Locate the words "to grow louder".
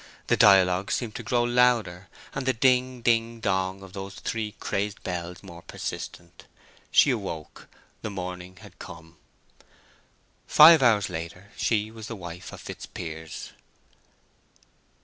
1.17-2.09